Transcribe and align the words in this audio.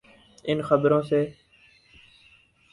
ان 0.43 0.61
خبروں 0.61 1.01
سے؟ 1.01 1.21